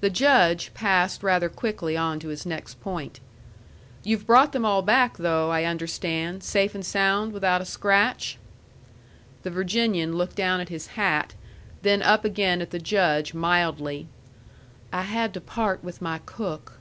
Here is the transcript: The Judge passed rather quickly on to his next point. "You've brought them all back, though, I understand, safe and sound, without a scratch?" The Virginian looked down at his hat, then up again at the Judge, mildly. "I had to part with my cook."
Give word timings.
The 0.00 0.08
Judge 0.08 0.72
passed 0.72 1.22
rather 1.22 1.50
quickly 1.50 1.94
on 1.94 2.18
to 2.20 2.28
his 2.28 2.46
next 2.46 2.80
point. 2.80 3.20
"You've 4.02 4.26
brought 4.26 4.52
them 4.52 4.64
all 4.64 4.80
back, 4.80 5.18
though, 5.18 5.50
I 5.50 5.64
understand, 5.64 6.42
safe 6.42 6.74
and 6.74 6.82
sound, 6.86 7.34
without 7.34 7.60
a 7.60 7.66
scratch?" 7.66 8.38
The 9.42 9.50
Virginian 9.50 10.16
looked 10.16 10.36
down 10.36 10.62
at 10.62 10.70
his 10.70 10.86
hat, 10.86 11.34
then 11.82 12.00
up 12.00 12.24
again 12.24 12.62
at 12.62 12.70
the 12.70 12.78
Judge, 12.78 13.34
mildly. 13.34 14.06
"I 14.90 15.02
had 15.02 15.34
to 15.34 15.42
part 15.42 15.84
with 15.84 16.00
my 16.00 16.20
cook." 16.24 16.78